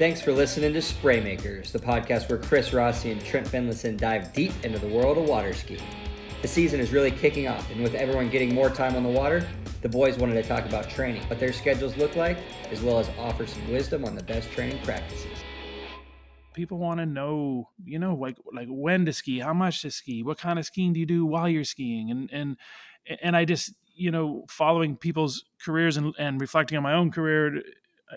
[0.00, 4.50] Thanks for listening to Spraymakers, the podcast where Chris Rossi and Trent Finlayson dive deep
[4.64, 5.82] into the world of water skiing.
[6.40, 9.46] The season is really kicking off, and with everyone getting more time on the water,
[9.82, 12.38] the boys wanted to talk about training, what their schedules look like,
[12.70, 15.36] as well as offer some wisdom on the best training practices.
[16.54, 20.22] People want to know, you know, like like when to ski, how much to ski,
[20.22, 22.56] what kind of skiing do you do while you're skiing, and and
[23.22, 27.60] and I just, you know, following people's careers and, and reflecting on my own career,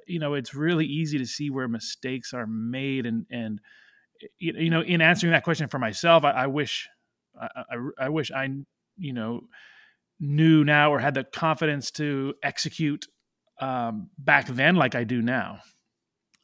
[0.08, 3.60] you know, it's really easy to see where mistakes are made, and and
[4.40, 6.90] you know, in answering that question for myself, I, I wish,
[7.40, 8.50] I, I, I wish I,
[8.98, 9.42] you know,
[10.20, 13.08] knew now or had the confidence to execute
[13.60, 15.60] um, back then like I do now.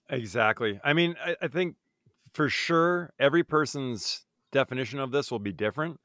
[0.09, 0.79] Exactly.
[0.83, 1.75] I mean, I, I, think
[2.33, 5.99] for sure every person's definition of this will be different.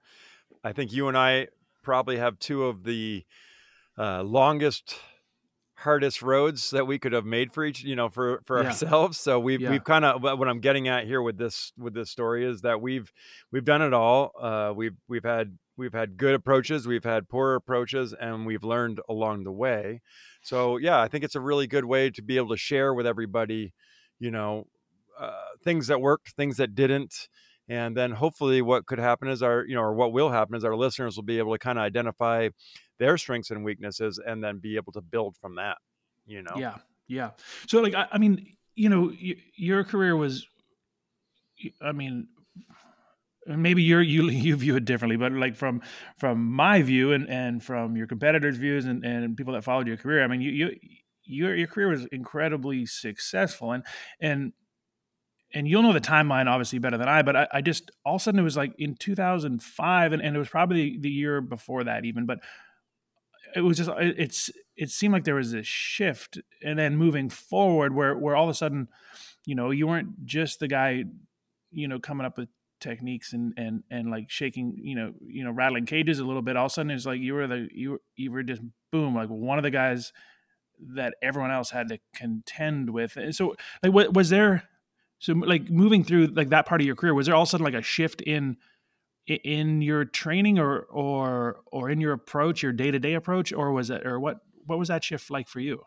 [0.63, 1.49] I think you and I
[1.83, 3.25] probably have two of the
[3.99, 4.99] uh, longest
[5.85, 8.69] hardest roads that we could have made for each you know for for yeah.
[8.69, 9.71] ourselves so we've yeah.
[9.71, 12.81] we've kind of what i'm getting at here with this with this story is that
[12.81, 13.13] we've
[13.53, 17.55] we've done it all uh we've we've had we've had good approaches we've had poor
[17.55, 20.01] approaches and we've learned along the way
[20.43, 23.07] so yeah i think it's a really good way to be able to share with
[23.07, 23.75] everybody
[24.19, 24.67] you know
[25.21, 25.31] uh,
[25.63, 27.29] things that worked things that didn't
[27.69, 30.65] and then hopefully what could happen is our you know or what will happen is
[30.65, 32.49] our listeners will be able to kind of identify
[32.99, 35.79] their strengths and weaknesses and then be able to build from that
[36.27, 36.57] you know?
[36.57, 37.31] Yeah yeah.
[37.67, 40.47] So like i, I mean you know y- your career was
[41.81, 42.29] i mean
[43.47, 45.83] maybe you're you you view it differently but like from
[46.17, 49.97] from my view and and from your competitors views and and people that followed your
[49.97, 50.77] career i mean you you
[51.27, 53.85] your your career was incredibly successful and
[54.21, 54.53] and
[55.55, 58.21] and you'll know the timeline obviously better than I, but I, I, just all of
[58.21, 61.85] a sudden it was like in 2005, and, and it was probably the year before
[61.85, 62.41] that even, but
[63.55, 67.95] it was just it's it seemed like there was this shift, and then moving forward
[67.95, 68.89] where where all of a sudden,
[69.45, 71.05] you know, you weren't just the guy,
[71.71, 72.49] you know, coming up with
[72.81, 76.57] techniques and and and like shaking, you know, you know, rattling cages a little bit.
[76.57, 79.15] All of a sudden it's like you were the you were, you were just boom
[79.15, 80.13] like one of the guys
[80.95, 83.17] that everyone else had to contend with.
[83.17, 84.69] And so like what was there
[85.19, 87.51] so like moving through like that part of your career, was there all of a
[87.51, 88.57] sudden like a shift in
[89.27, 93.73] in your training or or or in your approach, your day to day approach, or
[93.73, 95.83] was it or what what was that shift like for you?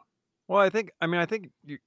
[0.47, 1.77] Well, I think I mean I think you,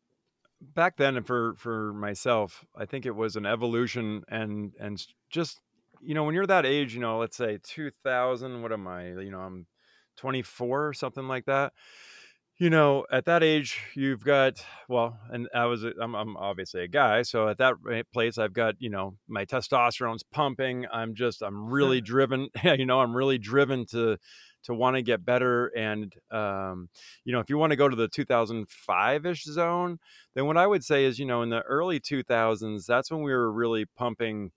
[0.60, 5.60] back then for for myself, I think it was an evolution and and just
[6.00, 9.08] you know when you're that age, you know, let's say 2000, what am I?
[9.08, 9.66] You know, I'm
[10.16, 11.72] 24 or something like that
[12.60, 16.88] you know, at that age, you've got well, and I was I'm, I'm obviously a
[16.88, 17.76] guy, so at that
[18.12, 20.86] place, I've got you know my testosterone's pumping.
[20.92, 22.50] I'm just I'm really driven.
[22.62, 24.18] you know, I'm really driven to
[24.64, 25.68] to want to get better.
[25.68, 26.90] And um,
[27.24, 29.98] you know, if you want to go to the 2005 ish zone,
[30.34, 33.32] then what I would say is, you know, in the early 2000s, that's when we
[33.32, 34.52] were really pumping.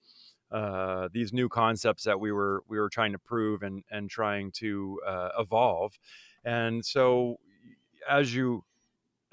[0.52, 4.52] Uh, these new concepts that we were we were trying to prove and and trying
[4.52, 5.94] to uh, evolve,
[6.46, 7.38] and so
[8.09, 8.64] as you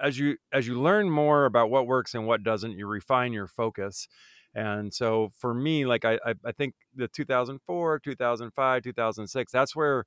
[0.01, 3.47] as you as you learn more about what works and what doesn't you refine your
[3.47, 4.09] focus.
[4.55, 10.05] And so for me like i i, think the 2004 2005 2006 that's where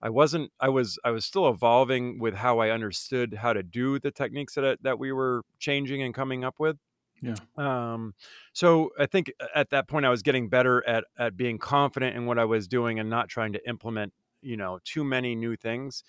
[0.00, 3.98] i wasn't i was i was still evolving with how i understood how to do
[3.98, 6.76] the techniques that that we were changing and coming up with.
[7.22, 7.34] Yeah.
[7.56, 8.14] Um
[8.52, 12.24] so i think at that point i was getting better at at being confident in
[12.24, 14.12] what i was doing and not trying to implement
[14.42, 16.04] you know too many new things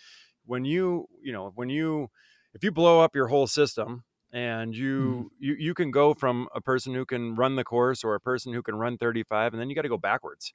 [0.45, 2.09] when you you know when you
[2.53, 5.35] if you blow up your whole system and you mm.
[5.39, 8.53] you you can go from a person who can run the course or a person
[8.53, 10.53] who can run 35 and then you got to go backwards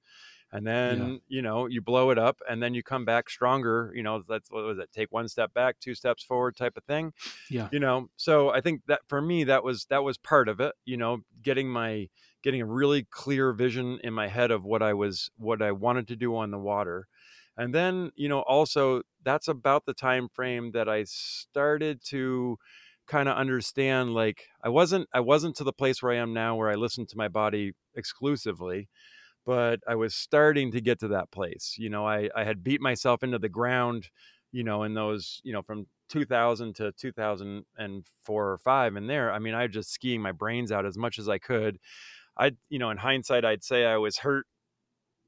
[0.53, 1.17] and then yeah.
[1.29, 4.51] you know you blow it up and then you come back stronger you know that's
[4.51, 7.13] what was it take one step back two steps forward type of thing
[7.51, 10.61] yeah you know so i think that for me that was that was part of
[10.61, 12.09] it you know getting my
[12.43, 16.09] getting a really clear vision in my head of what i was what i wanted
[16.09, 17.07] to do on the water
[17.59, 22.57] and then you know also that's about the time frame that i started to
[23.07, 26.57] kind of understand like i wasn't i wasn't to the place where i am now
[26.57, 28.89] where i listen to my body exclusively
[29.47, 32.81] but i was starting to get to that place you know i i had beat
[32.81, 34.09] myself into the ground
[34.53, 39.39] you know in those you know from 2000 to 2004 or 5 and there i
[39.39, 41.79] mean i was just skiing my brains out as much as i could.
[42.39, 44.47] I you know in hindsight i'd say i was hurt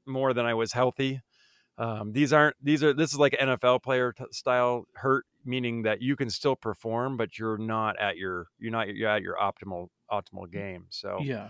[0.07, 1.21] more than i was healthy
[1.81, 5.99] um, these aren't these are this is like NFL player t- style hurt, meaning that
[5.99, 9.87] you can still perform, but you're not at your you're not you're at your optimal
[10.11, 10.85] optimal game.
[10.89, 11.49] So yeah,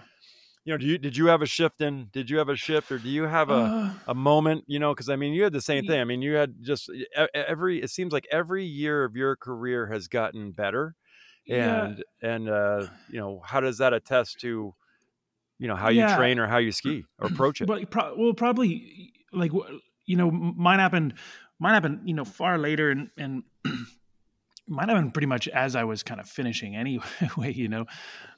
[0.64, 2.08] you know, do you did you have a shift in?
[2.14, 4.64] Did you have a shift, or do you have a uh, a moment?
[4.68, 6.00] You know, because I mean, you had the same thing.
[6.00, 6.90] I mean, you had just
[7.34, 7.82] every.
[7.82, 10.96] It seems like every year of your career has gotten better,
[11.50, 12.30] and yeah.
[12.36, 14.74] and uh, you know how does that attest to
[15.60, 17.68] you know how you train or how you ski or approach it?
[17.68, 19.52] Well, pro- well, probably like
[20.12, 21.14] you know mine happened
[21.60, 23.44] mine happened you know far later and and
[24.68, 26.76] mine been pretty much as I was kind of finishing
[27.20, 27.86] anyway, you know.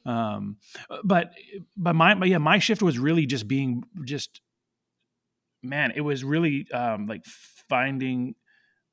[0.05, 0.57] Um,
[1.03, 1.31] but
[1.77, 4.41] but my but yeah, my shift was really just being just
[5.61, 7.23] man, it was really um, like
[7.69, 8.35] finding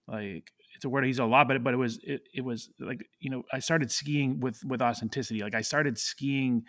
[0.06, 2.70] like it's a word I use a lot, but but it was it, it was
[2.78, 5.40] like you know I started skiing with with authenticity.
[5.40, 6.64] Like I started skiing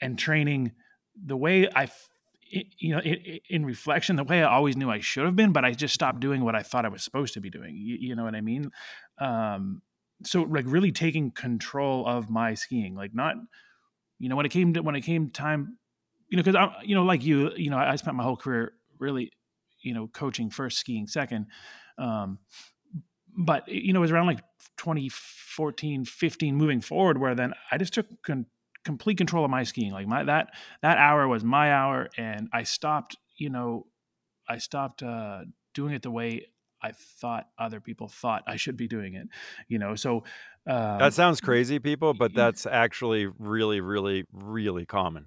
[0.00, 0.72] and training
[1.20, 1.88] the way I
[2.50, 5.72] you know, in reflection, the way I always knew I should have been, but I
[5.72, 7.76] just stopped doing what I thought I was supposed to be doing.
[7.76, 8.70] You, you know what I mean?
[9.20, 9.82] Um,
[10.24, 13.36] so like really taking control of my skiing, like not,
[14.18, 15.78] you know, when it came to when it came time,
[16.28, 18.72] you know, because I'm, you know, like you, you know, I spent my whole career
[18.98, 19.32] really,
[19.82, 21.46] you know, coaching first, skiing second.
[21.98, 22.38] Um,
[23.36, 24.40] but you know, it was around like
[24.78, 28.46] 2014, 15, moving forward, where then I just took con-
[28.88, 29.92] complete control of my skiing.
[29.92, 30.48] Like my that
[30.80, 33.18] that hour was my hour, and I stopped.
[33.36, 33.86] You know,
[34.48, 35.40] I stopped uh,
[35.74, 36.46] doing it the way
[36.82, 39.28] I thought other people thought I should be doing it.
[39.68, 40.24] You know, so
[40.66, 45.26] um, that sounds crazy, people, but that's actually really, really, really common.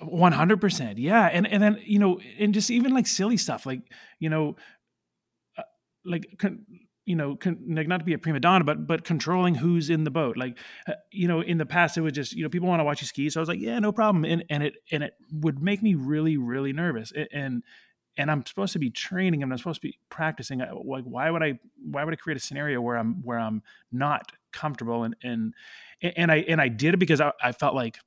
[0.00, 1.26] One hundred percent, yeah.
[1.26, 3.80] And and then you know, and just even like silly stuff, like
[4.20, 4.54] you know,
[5.58, 5.62] uh,
[6.04, 6.40] like
[7.06, 10.04] you know, con- like not to be a prima donna, but but controlling who's in
[10.04, 10.36] the boat.
[10.36, 12.84] Like, uh, you know, in the past it was just you know people want to
[12.84, 15.14] watch you ski, so I was like, yeah, no problem, and and it and it
[15.32, 17.62] would make me really really nervous, and
[18.18, 20.58] and I'm supposed to be training, I'm not supposed to be practicing.
[20.58, 20.70] Like,
[21.04, 21.58] why would I
[21.90, 23.62] why would I create a scenario where I'm where I'm
[23.92, 25.54] not comfortable and and
[26.02, 27.98] and I and I did it because I, I felt like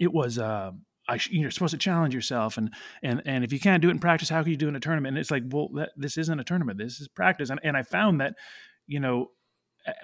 [0.00, 0.38] it was.
[0.38, 0.72] Uh,
[1.16, 2.72] sh- you're supposed to challenge yourself, and
[3.02, 4.76] and and if you can't do it in practice, how can you do it in
[4.76, 5.14] a tournament?
[5.14, 6.78] And it's like, well, that, this isn't a tournament.
[6.78, 7.50] This is practice.
[7.50, 8.34] And and I found that,
[8.86, 9.30] you know,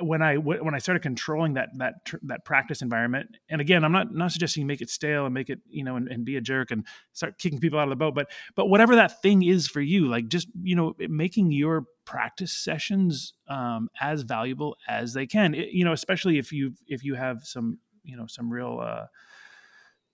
[0.01, 1.95] when I when I started controlling that that
[2.25, 5.49] that practice environment, and again, I'm not not suggesting you make it stale and make
[5.49, 7.97] it you know and, and, be a jerk and start kicking people out of the
[7.97, 11.85] boat, but but whatever that thing is for you, like just you know making your
[12.05, 17.03] practice sessions um, as valuable as they can, it, you know, especially if you if
[17.03, 19.07] you have some you know some real uh,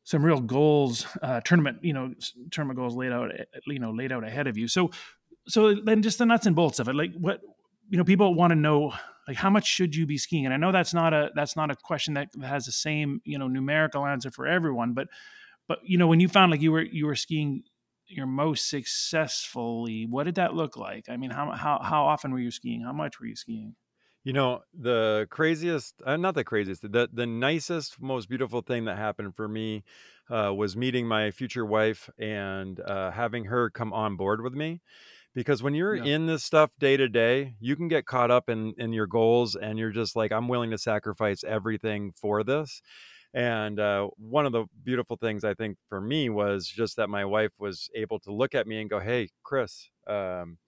[0.06, 2.14] some real goals, uh, tournament, you know,
[2.52, 4.68] tournament goals laid out, eh, you know, laid out ahead of you.
[4.68, 4.92] So,
[5.48, 7.40] so then just the nuts and bolts of it, like what,
[7.90, 8.94] you know, people want to know,
[9.26, 10.44] like how much should you be skiing?
[10.44, 13.36] And I know that's not a that's not a question that has the same you
[13.36, 15.08] know numerical answer for everyone, but
[15.66, 17.64] but you know when you found like you were you were skiing
[18.06, 21.08] your most successfully, what did that look like?
[21.08, 22.82] I mean, how how how often were you skiing?
[22.82, 23.74] How much were you skiing?
[24.26, 28.98] You know, the craziest, uh, not the craziest, the the nicest, most beautiful thing that
[28.98, 29.84] happened for me
[30.28, 34.82] uh, was meeting my future wife and uh, having her come on board with me.
[35.34, 36.04] Because when you're Yeah.
[36.06, 39.56] in this stuff day to day, you can get caught up in in your goals,
[39.56, 42.82] and you're just like, I'm willing to sacrifice everything for this.
[43.34, 47.24] And uh, one of the beautiful things I think for me was just that my
[47.26, 50.58] wife was able to look at me and go, "Hey, Chris, um,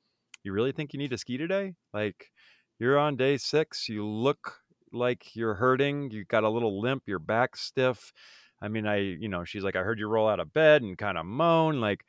[0.45, 1.75] you really think you need to ski today?
[1.95, 2.31] Like."
[2.79, 3.89] You're on day six.
[3.89, 4.61] You look
[4.93, 6.11] like you're hurting.
[6.11, 7.05] You got a little limp.
[7.07, 8.13] Your back stiff.
[8.61, 10.99] I mean, I, you know, she's like, I heard you roll out of bed and
[10.99, 11.81] kind of moan.
[11.81, 12.05] Like,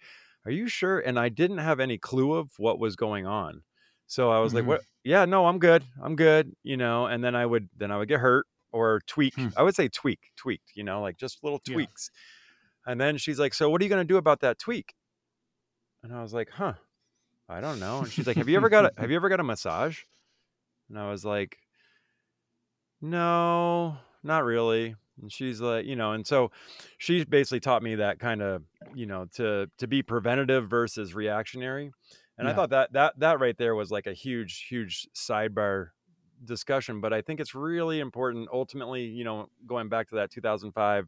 [0.46, 1.00] are you sure?
[1.00, 3.64] And I didn't have any clue of what was going on.
[4.08, 4.58] So I was mm-hmm.
[4.58, 4.82] like, what?
[5.04, 5.84] Yeah, no, I'm good.
[6.02, 6.56] I'm good.
[6.64, 9.36] You know, and then I would, then I would get hurt or tweak.
[9.36, 9.48] Hmm.
[9.56, 12.10] I would say tweak, tweaked, you know, like just little tweaks.
[12.86, 12.92] Yeah.
[12.92, 14.94] And then she's like, so what are you going to do about that tweak?
[16.02, 16.74] And I was like, huh,
[17.48, 18.00] I don't know.
[18.00, 20.00] And she's like, have you ever got a, have you ever got a massage?
[20.90, 21.58] And I was like,
[23.02, 24.96] no, not really.
[25.22, 26.52] And she's like, you know, and so
[26.98, 31.92] she's basically taught me that kind of, you know, to to be preventative versus reactionary.
[32.38, 32.52] And yeah.
[32.52, 35.90] I thought that that that right there was like a huge, huge sidebar
[36.46, 37.02] discussion.
[37.02, 38.50] But I think it's really important.
[38.52, 41.08] Ultimately, you know, going back to that 2005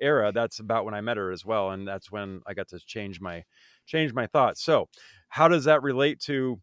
[0.00, 2.80] era, that's about when I met her as well, and that's when I got to
[2.80, 3.44] change my
[3.86, 4.62] change my thoughts.
[4.62, 4.88] So,
[5.28, 6.60] how does that relate to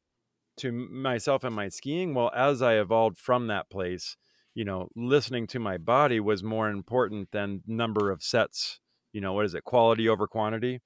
[0.60, 4.18] to myself and my skiing well as i evolved from that place
[4.54, 8.80] you know listening to my body was more important than number of sets
[9.14, 10.82] you know what is it quality over quantity?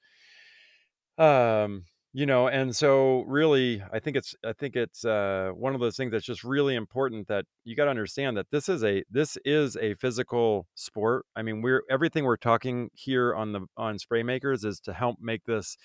[1.17, 5.81] Um you know and so really i think it's i think it's uh one of
[5.81, 9.03] those things that's just really important that you got to understand that this is a
[9.09, 11.25] this is a physical sport.
[11.35, 15.17] I mean we're everything we're talking here on the on spray makers is to help
[15.19, 15.75] make this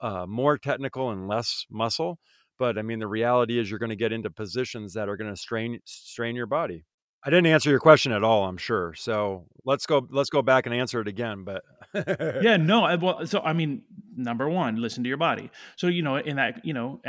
[0.00, 2.18] uh, more technical and less muscle
[2.60, 5.30] but I mean, the reality is you're going to get into positions that are going
[5.30, 6.84] to strain strain your body.
[7.24, 8.92] I didn't answer your question at all, I'm sure.
[8.94, 11.44] So let's go let's go back and answer it again.
[11.44, 11.62] But
[12.42, 12.96] yeah, no.
[13.00, 13.82] Well, so I mean,
[14.14, 15.50] number one, listen to your body.
[15.76, 17.00] So you know, in that you know,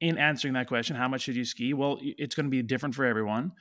[0.00, 1.72] in answering that question, how much should you ski?
[1.72, 3.52] Well, it's going to be different for everyone.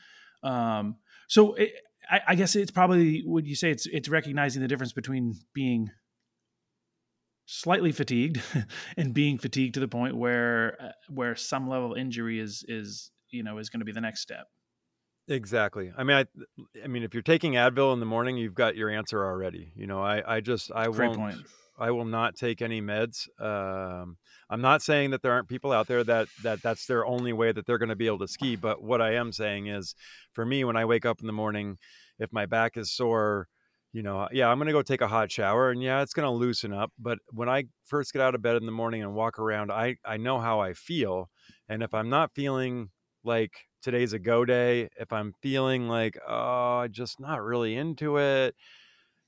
[0.41, 0.95] Um,
[1.27, 1.73] so it,
[2.09, 5.91] I, I guess it's probably would you say it's it's recognizing the difference between being
[7.45, 8.41] slightly fatigued
[8.97, 13.11] and being fatigued to the point where uh, where some level of injury is is
[13.31, 14.47] you know is going to be the next step
[15.27, 15.91] Exactly.
[15.97, 16.25] I mean, I,
[16.83, 19.71] I mean, if you're taking Advil in the morning, you've got your answer already.
[19.75, 21.37] You know, I, I just, I Great won't, point.
[21.77, 23.27] I will not take any meds.
[23.39, 24.17] Um,
[24.49, 27.51] I'm not saying that there aren't people out there that that that's their only way
[27.51, 28.55] that they're going to be able to ski.
[28.55, 29.95] But what I am saying is,
[30.31, 31.77] for me, when I wake up in the morning,
[32.19, 33.47] if my back is sore,
[33.95, 36.13] you know, uh, yeah, I'm going to go take a hot shower, and yeah, it's
[36.13, 36.91] going to loosen up.
[36.99, 39.97] But when I first get out of bed in the morning and walk around, I
[40.05, 41.29] I know how I feel,
[41.69, 42.89] and if I'm not feeling
[43.23, 48.55] like today's a go day, if I'm feeling like oh, just not really into it,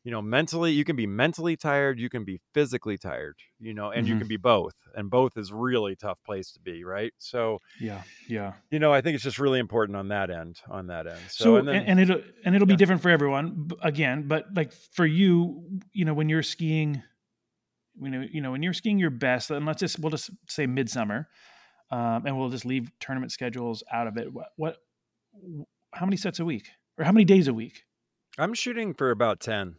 [0.08, 3.92] you know, mentally, you can be mentally tired, you can be physically tired, you know,
[3.92, 4.20] and you Mhm.
[4.20, 4.74] can be both.
[4.96, 7.14] And both is really tough place to be, right?
[7.18, 10.88] So, yeah yeah you know, I think it's just really important on that end, on
[10.88, 11.30] that end.
[11.30, 14.72] So, so, and and, then, it'll and it'll be different for everyone again but like
[14.94, 17.04] for you you know when you're skiing
[18.02, 20.66] you know you know when you're skiing your best and let's just we'll just say
[20.68, 21.28] midsummer
[21.92, 24.78] um, and we'll just leave tournament schedules out of it what what
[25.92, 27.84] how many sets a week or how many days a week
[28.38, 29.78] I'm shooting for about 10,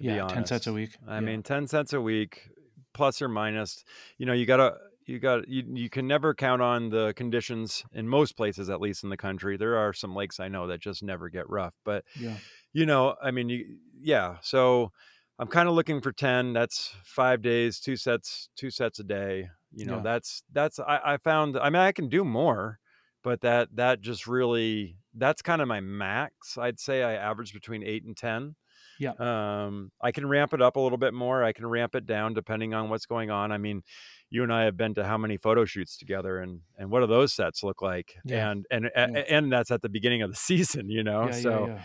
[0.00, 0.32] to be yeah honest.
[0.32, 1.20] 10 sets a week I Yeah.
[1.20, 2.48] mean, 10 cents a week,
[2.94, 3.84] plus or minus.
[4.18, 4.76] You know, you gotta,
[5.06, 9.02] you got, you, you can never count on the conditions in most places, at least
[9.04, 9.56] in the country.
[9.56, 12.40] There are some lakes I know that just never get rough, but yeah
[12.72, 14.38] you know, I mean, you, yeah.
[14.42, 14.92] So
[15.38, 16.52] I'm kind of looking for 10.
[16.52, 19.48] That's five days, two sets, two sets a day.
[19.72, 20.00] You know, Yeah.
[20.00, 22.78] that's, that's, I, I found, I mean, I can do more,
[23.22, 26.58] but that, that just really, that's kind of my max.
[26.58, 28.56] I'd say I average between eight and 10.
[29.00, 29.12] Yeah.
[29.18, 31.42] Um, I can ramp it up a little bit more.
[31.42, 33.50] I can ramp it down depending on what's going on.
[33.50, 33.82] I mean,
[34.28, 37.06] you and I have been to how many photo shoots together and, and what do
[37.08, 38.14] those sets look like?
[38.24, 38.50] Yeah.
[38.50, 39.08] And, and, Yeah.
[39.16, 41.24] a- and that's at the beginning of the season, you know?
[41.26, 41.82] yeah, so, yeah, yeah.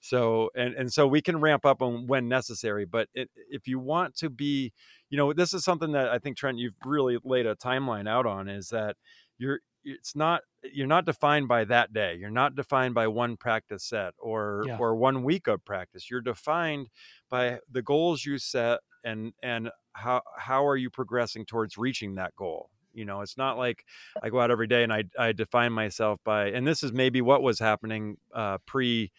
[0.00, 3.78] so and and so we can ramp up when, when necessary but it, if you
[3.78, 4.72] want to be
[5.08, 8.26] you know this is something that i think trent you've really laid a timeline out
[8.26, 8.94] on is that
[9.38, 13.84] you're it's not you're not defined by that day you're not defined by one practice
[13.84, 14.76] set or Yeah.
[14.78, 16.90] or one week of practice you're defined
[17.30, 22.34] by the goals you set and and how how are you progressing towards reaching that
[22.36, 23.84] goal you know it's not like
[24.22, 27.20] i go out every day and i i define myself by and this is maybe
[27.22, 29.12] what was happening uh pre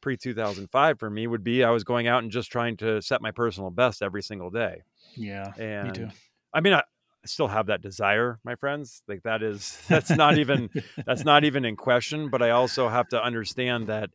[0.00, 3.22] pre 2005 for me would be I was going out and just trying to set
[3.22, 4.82] my personal best every single day.
[5.16, 6.08] yeah And me too
[6.52, 6.82] I mean, I,
[7.24, 9.02] I still have that desire, my friends.
[9.08, 10.70] Like that is that's not even
[11.06, 12.28] that's not even in question.
[12.30, 14.10] But I also have to understand that,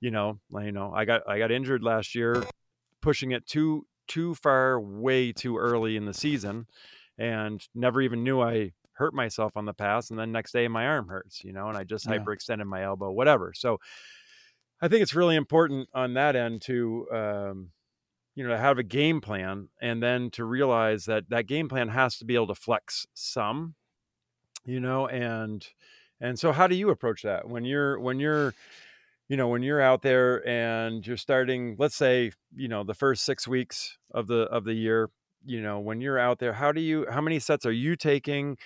[0.00, 2.50] you know, like, you know, I got I got injured last year,
[3.02, 6.66] pushing it too too far, way too early in the season,
[7.18, 10.10] and never even knew I hurt myself on the pass.
[10.10, 12.12] And then next day my arm hurts, you know, and I just Yeah.
[12.18, 13.52] hyperextended my elbow, whatever.
[13.54, 13.78] So
[14.80, 17.70] I think it's really important on that end to, um,
[18.34, 21.88] you know, to have a game plan and then to realize that that game plan
[21.88, 23.74] has to be able to flex some,
[24.64, 25.66] you know, and
[26.20, 27.48] and so how do you approach that?
[27.48, 28.54] When you're when you're
[29.28, 33.24] you know when you're out there and you're starting let's say you know the first
[33.24, 35.10] 6 weeks of the of the year
[35.44, 38.56] you know when you're out there how do you how many sets are you taking?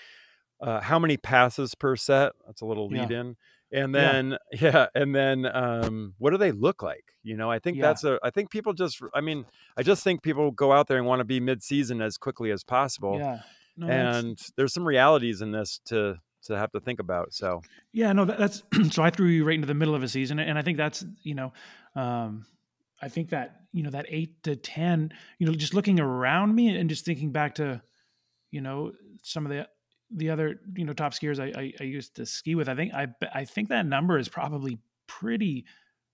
[0.60, 2.32] Uh, how many passes per set?
[2.46, 3.00] That's a little Yeah.
[3.00, 3.36] lead in
[3.72, 7.04] and then yeah and then um what do they look like?
[7.22, 7.86] You know i think Yeah.
[7.86, 9.44] that's a i think people just i mean
[9.76, 12.64] i just think people go out there and want to be mid-season as quickly as
[12.64, 13.40] possible yeah.
[13.76, 17.60] No, and there's some realities in this to to have to think about so.
[17.92, 20.40] Yeah, no, that, that's so I threw you right into the middle of a season,
[20.40, 21.52] and I think that's you know,
[21.94, 22.44] um,
[23.00, 26.76] I think that you know that eight to ten, you know, just looking around me
[26.76, 27.80] and just thinking back to,
[28.50, 29.68] you know, some of the
[30.10, 32.68] the other you know top skiers I, I, I used to ski with.
[32.68, 35.64] I think I I think that number is probably pretty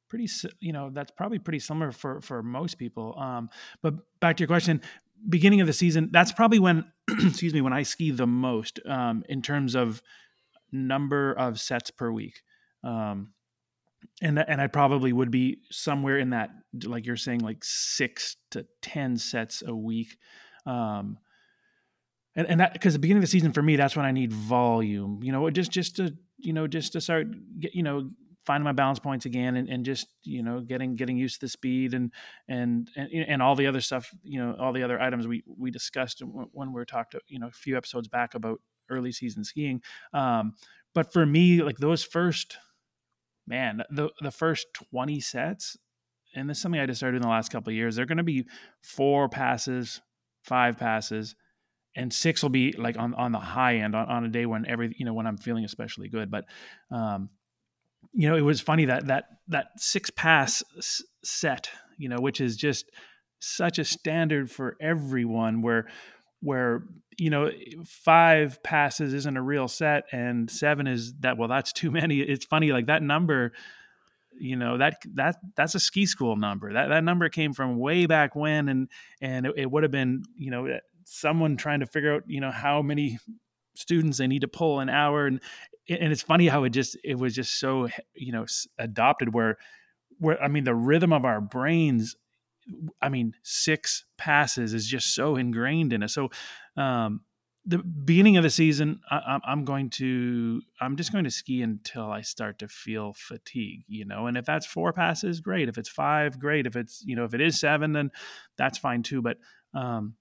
[0.08, 0.28] pretty
[0.60, 3.18] you know that's probably pretty similar for for most people.
[3.18, 3.50] Um,
[3.82, 4.80] but back to your question,
[5.28, 9.24] beginning of the season, that's probably when excuse me when I ski the most um,
[9.28, 10.02] in terms of
[10.72, 12.42] number of sets per week.
[12.82, 13.32] Um,
[14.20, 16.50] and and I probably would be somewhere in that,
[16.84, 20.18] like you're saying, like six to ten sets a week.
[20.66, 21.18] Um,
[22.36, 24.32] and and that because the beginning of the season for me, that's when I need
[24.32, 25.20] volume.
[25.22, 27.28] You know, just just to you know just to start
[27.60, 28.10] get you know
[28.44, 31.48] finding my balance points again and, and just you know getting getting used to the
[31.48, 32.12] speed and
[32.48, 35.70] and and and all the other stuff you know all the other items we we
[35.70, 36.22] discussed
[36.52, 38.60] when we were talked you know a few episodes back about
[38.90, 39.80] early season skiing
[40.12, 40.52] um
[40.94, 42.58] but for me like those first
[43.46, 45.76] man the the first 20 sets
[46.34, 48.18] and this is something i just started in the last couple of years they're going
[48.18, 48.44] to be
[48.82, 50.00] four passes
[50.42, 51.34] five passes
[51.96, 54.66] and six will be like on on the high end on, on a day when
[54.66, 56.44] every you know when i'm feeling especially good but
[56.90, 57.28] um
[58.14, 60.62] you know, it was funny that that that six pass
[61.22, 62.90] set, you know, which is just
[63.40, 65.88] such a standard for everyone, where
[66.40, 66.84] where
[67.18, 67.50] you know
[67.84, 72.20] five passes isn't a real set and seven is that well that's too many.
[72.20, 73.52] It's funny like that number
[74.36, 76.72] you know that that that's a ski school number.
[76.72, 78.88] That that number came from way back when and
[79.20, 82.50] and it, it would have been you know someone trying to figure out you know
[82.50, 83.18] how many
[83.74, 85.26] students they need to pull an hour.
[85.26, 85.40] And
[85.88, 88.46] and it's funny how it just it was just so you know
[88.78, 89.58] adopted where
[90.18, 92.16] where i mean the rhythm of our brains
[93.02, 96.14] i mean six passes is just so ingrained in us.
[96.14, 96.30] So
[96.76, 97.20] um
[97.66, 102.10] the beginning of the season I, i'm going to i'm just going to ski until
[102.10, 104.26] i start to feel fatigue you know?
[104.26, 105.68] And if that's four passes great.
[105.68, 106.66] If it's five great.
[106.66, 108.10] If it's you know if it is seven then
[108.56, 109.22] that's fine too.
[109.22, 109.38] But
[109.74, 110.14] um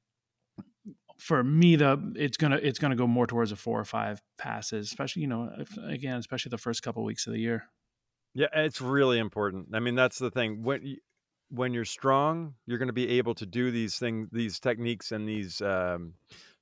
[1.17, 4.87] for me the it's gonna it's gonna go more towards a four or five passes
[4.87, 7.65] especially you know if, again especially the first couple of weeks of the year.
[8.33, 9.67] Yeah it's really important.
[9.73, 10.97] I mean that's the thing when you,
[11.49, 15.27] when you're strong you're going to be able to do these things these techniques and
[15.27, 16.13] these um,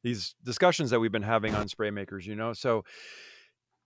[0.03, 2.53] these discussions that we've been having on spray makers you know?
[2.53, 2.83] So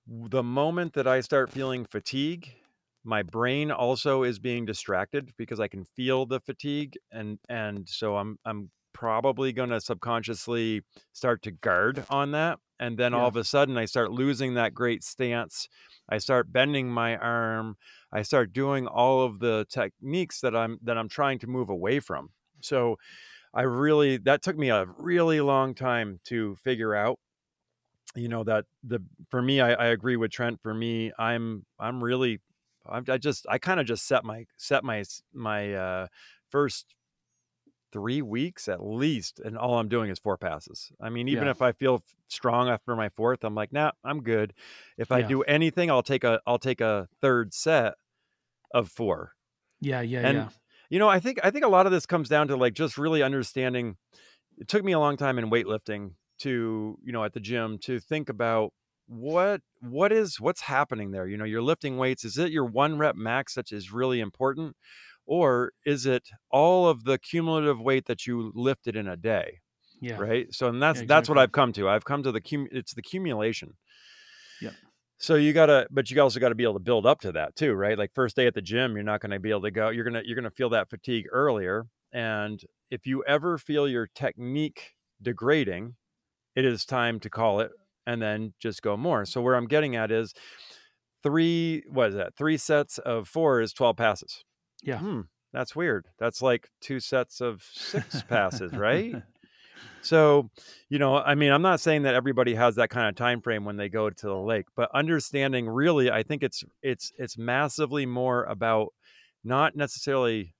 [0.08, 2.54] the moment that i start feeling fatigue
[3.04, 8.16] my brain also is being distracted because i can feel the fatigue and and so
[8.18, 13.20] i'm i'm probably going to subconsciously start to guard on that and then yeah.
[13.20, 15.68] all of a sudden i start losing that great stance
[16.08, 17.76] i start bending my arm
[18.14, 22.00] i start doing all of the techniques that i'm that i'm trying to move away
[22.00, 22.30] from
[22.62, 22.96] so
[23.54, 27.20] i really that took me a really long time to figure out
[28.16, 32.02] you know that the for me i, I agree with trent for me i'm i'm
[32.02, 32.40] really
[32.88, 36.08] I'm, I just i kind of just set my set my my uh
[36.50, 36.96] first
[37.96, 40.92] three weeks at least, and all I'm doing is four passes.
[41.00, 41.52] I mean, even yeah.
[41.52, 44.54] if I feel strong after my fourth, I'm like, nah, I'm good.
[44.98, 45.28] If I yeah.
[45.28, 47.94] do anything, I'll take a I'll take a third set
[48.74, 49.32] of four.
[49.80, 50.50] Yeah, yeah, and, yeah.
[50.90, 52.98] You know, I think I think a lot of this comes down to like just
[52.98, 53.96] really understanding.
[54.58, 58.02] It took me a long time in weightlifting to you know at the gym to
[58.02, 58.74] think about
[59.08, 62.98] what what is what's happening there you know you're lifting weights is it your one
[62.98, 64.76] rep max that is really important
[65.26, 69.60] or is it all of the cumulative weight that you lifted in a day
[70.02, 70.18] yeah.
[70.18, 70.54] right?
[70.54, 71.08] So and that's yeah, exactly.
[71.08, 71.90] that's what i've come to.
[71.90, 73.74] I've come to the cum it's the accumulation.
[74.62, 74.72] Yeah
[75.18, 77.56] so you gotta but you also got to be able to build up to that
[77.56, 77.98] too right?
[77.98, 80.04] Like first day at the gym you're not going to be able to go you're
[80.04, 82.62] gonna you're gonna feel that fatigue earlier and
[82.92, 85.96] if you ever feel your technique degrading
[86.56, 87.72] it is time to call it
[88.08, 89.26] and then just go more.
[89.26, 90.34] So where i'm getting at is
[91.24, 92.36] three what is that?
[92.38, 94.44] Three sets of four is 12 passes
[94.86, 95.00] yeah.
[95.00, 95.22] Hmm,
[95.52, 96.08] that's weird.
[96.20, 99.16] That's like two sets of six passes, right?
[100.02, 100.52] So,
[100.88, 103.66] you know, I mean, I'm not saying that everybody has that kind of time frame
[103.66, 108.06] when they go to the lake, but understanding really, I think it's it's it's massively
[108.06, 108.94] more about
[109.44, 110.54] not necessarily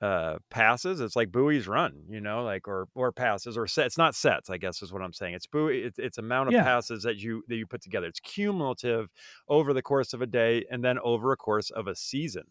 [0.00, 3.98] uh passes it's like buoys run you know like or or passes or sets it's
[3.98, 6.62] not sets i guess is what i'm saying it's buoy it's, it's amount of yeah.
[6.62, 9.08] passes that you that you put together it's cumulative
[9.48, 12.44] over the course of a day and then over a course of a season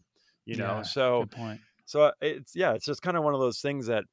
[0.48, 1.26] you know yeah, so
[1.84, 4.04] so uh, it's yeah it's just kind of one of those things that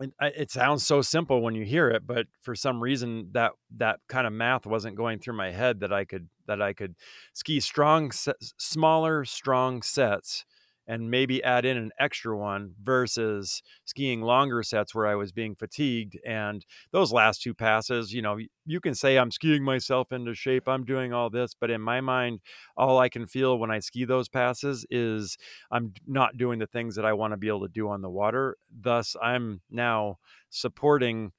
[0.00, 3.98] it, it, sounds so simple when you hear it but for some reason that that
[4.08, 6.94] kind of math wasn't going through my head that i could that i could
[7.32, 8.12] ski strong
[8.58, 10.44] smaller strong sets
[10.90, 15.54] and maybe add in an extra one versus skiing longer sets where I was being
[15.54, 16.18] fatigued.
[16.26, 20.66] And those last two passes, you know, you can say I'm skiing myself into shape,
[20.66, 22.40] I'm doing all this, but in my mind,
[22.76, 25.38] all I can feel when I ski those passes is
[25.70, 28.10] I'm not doing the things that I want to be able to do on the
[28.10, 28.56] water.
[28.76, 31.30] Thus, I'm now supporting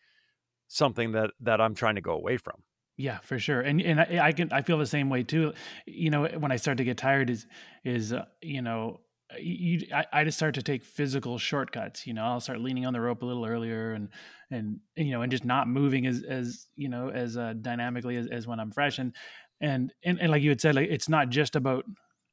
[0.69, 2.63] something that that I'm trying to go away from.
[2.95, 3.59] Yeah, for sure.
[3.59, 5.51] And and I, I, can I feel the same way too.
[5.85, 7.47] You know, when I start to get tired is
[7.83, 9.01] is uh, you know
[9.39, 12.05] you, I, I just start to take physical shortcuts.
[12.05, 14.09] You know, I'll start leaning on the rope a little earlier, and
[14.49, 18.27] and you know, and just not moving as as you know as uh, dynamically as,
[18.27, 18.99] as when I'm fresh.
[18.99, 19.13] And,
[19.59, 21.85] and and and like you had said, like it's not just about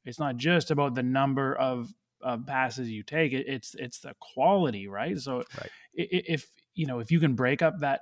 [0.05, 3.33] it's not just about the number of of passes you take.
[3.33, 5.19] It, it's it's the quality, right?
[5.19, 5.71] So right.
[5.95, 8.01] if you know if you can break up that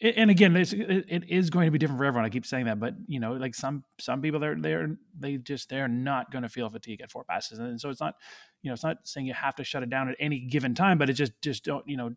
[0.00, 2.26] and again it's, it is going to be different for everyone.
[2.26, 5.68] I keep saying that but you know like some some people they're they're they just
[5.68, 7.58] they're not going to feel fatigue at four passes.
[7.58, 8.14] And so it's not
[8.62, 10.98] you know it's not saying you have to shut it down at any given time
[10.98, 12.10] but it just just don't you know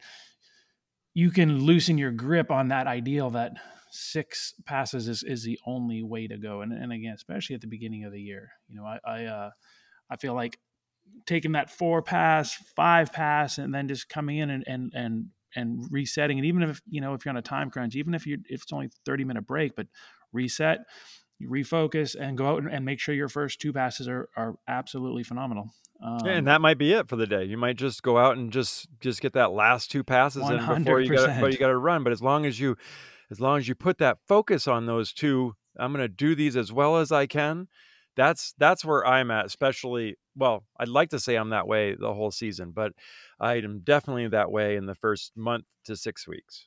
[1.14, 3.54] you can loosen your grip on that ideal that
[3.92, 6.62] six passes is, is the only way to go.
[6.62, 9.50] And, and again especially at the beginning of the year you know i i uh
[10.10, 10.60] i feel like
[11.26, 15.88] taking that four pass five pass and then just coming in and and and and
[15.92, 18.38] resetting and even if you know if you're on a time crunch even if you
[18.50, 19.88] if it's only 30 minute break but
[20.32, 20.82] reset
[21.40, 24.56] you refocus and go out and, and make sure your first two passes are, are
[24.68, 25.72] absolutely phenomenal.
[26.04, 27.46] Um, and that might be it for the day.
[27.46, 30.78] You might just go out and just just get that last two passes 100%.
[30.78, 32.04] in before you got but you got to run.
[32.04, 32.78] But as long as you
[33.32, 36.56] as long as you put that focus on those two, I'm going to do these
[36.56, 37.68] as well as I can.
[38.16, 39.46] That's that's where I'm at.
[39.46, 42.94] Especially, well, I'd like to say I'm that way the whole season, but
[43.40, 46.66] I am definitely that way in the first month to six weeks.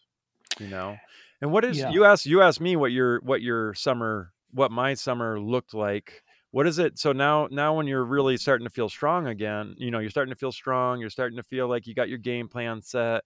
[0.60, 0.98] You know,
[1.40, 1.90] and what is yeah.
[1.90, 6.22] you asked you asked me what your what your summer what my summer looked like
[6.50, 9.90] what is it so now now when you're really starting to feel strong again you
[9.90, 12.48] know you're starting to feel strong you're starting to feel like you got your game
[12.48, 13.22] plan set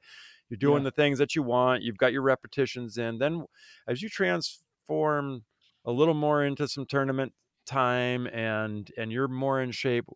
[0.49, 0.85] you're doing yeah.
[0.85, 3.45] the things that you want you've got your repetitions in then
[3.87, 5.45] as you transform
[5.85, 7.33] a little more into some tournament
[7.67, 10.07] time and and you're more in shape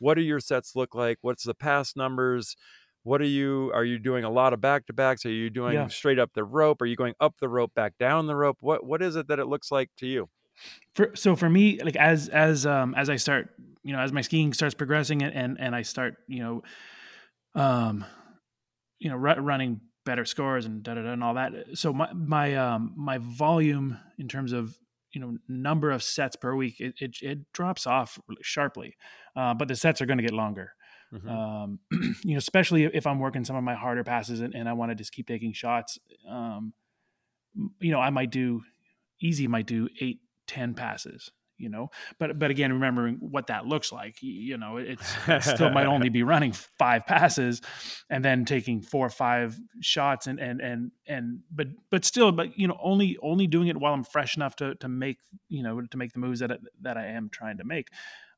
[0.00, 1.18] what do your sets look like?
[1.20, 2.56] What's the past numbers?
[3.04, 5.74] What are you are you doing a lot of back to backs are you doing
[5.74, 5.86] yeah.
[5.86, 6.82] straight up the rope?
[6.82, 8.58] Are you going up the rope back down the rope?
[8.60, 10.28] What what is it that it looks like to you?
[10.94, 13.48] For so for me like as as um as i start
[13.82, 16.62] you know as my skiing starts progressing and and, and i start you know
[17.54, 18.04] um
[18.98, 22.12] you know r- running better scores and da, da, da and all that so my
[22.12, 24.76] my um my volume in terms of
[25.12, 28.96] you know number of sets per week it it, it drops off sharply
[29.36, 30.72] uh, but the sets are going to get longer
[31.12, 31.28] mm-hmm.
[31.28, 31.78] um,
[32.24, 34.90] you know especially if i'm working some of my harder passes and, and i want
[34.90, 36.72] to just keep taking shots um,
[37.80, 38.62] you know i might do
[39.20, 43.92] easy might do eight 10 passes you know but but again remembering what that looks
[43.92, 47.60] like you know it's it still might only be running five passes
[48.08, 52.58] and then taking four or five shots and and and and but but still but
[52.58, 55.18] you know only only doing it while i'm fresh enough to to make
[55.48, 57.88] you know to make the moves that that i am trying to make.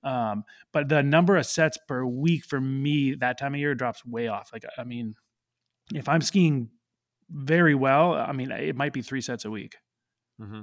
[0.03, 4.05] Um but the number of sets per week for me that time of year drops
[4.05, 4.51] way off.
[4.53, 5.15] Like i mean
[5.95, 6.71] if i'm skiing
[7.31, 9.77] very well i mean it might be three sets a week.
[10.41, 10.63] Mm-hmm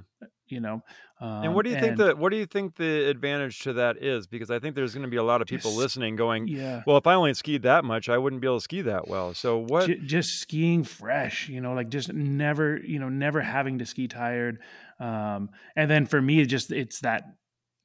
[0.52, 0.82] you know.
[1.22, 3.74] Um, and what do you and, think that what do you think the advantage to
[3.74, 4.28] that is?
[4.28, 6.82] Because I think there's going to be a lot of people just, listening going, yeah.
[6.88, 9.34] well, if I only skied that much, I wouldn't be able to ski that well.
[9.34, 9.88] So what?
[9.88, 14.08] J- just skiing fresh, you know, like just never, you know, never having to ski
[14.08, 14.60] tired.
[15.00, 17.24] Um, and then for me, just it's that,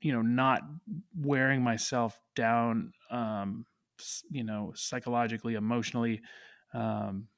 [0.00, 0.60] you know, not
[1.16, 3.66] wearing myself down, um,
[4.30, 6.20] you know, psychologically, emotionally.
[6.72, 7.28] Um,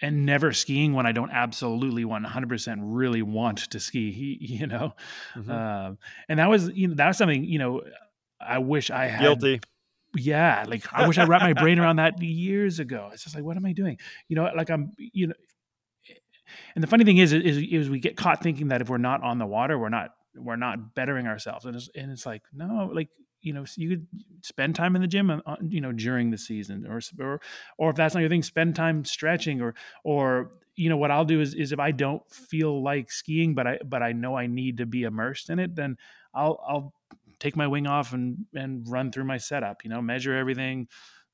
[0.00, 4.94] and never skiing when I don't absolutely 100% really want to ski, you know?
[5.36, 5.50] Mm-hmm.
[5.50, 5.92] Uh,
[6.28, 7.82] and that was, you know, that was something, you know,
[8.40, 9.20] I wish I had.
[9.20, 9.60] Guilty.
[10.16, 10.64] Yeah.
[10.66, 13.10] Like I wish I wrapped my brain around that years ago.
[13.12, 13.98] It's just like, what am I doing?
[14.28, 15.34] You know, like I'm, you know,
[16.74, 19.22] and the funny thing is, is, is we get caught thinking that if we're not
[19.22, 21.64] on the water, we're not, we're not bettering ourselves.
[21.64, 23.08] And it's, and it's like, no, like
[23.42, 24.06] you know you could
[24.42, 27.40] spend time in the gym uh, you know during the season or or
[27.78, 29.74] or if that's not your thing spend time stretching or
[30.04, 33.66] or you know what I'll do is is if I don't feel like skiing but
[33.66, 35.96] I but I know I need to be immersed in it then
[36.34, 36.94] I'll I'll
[37.38, 40.88] take my wing off and and run through my setup you know measure everything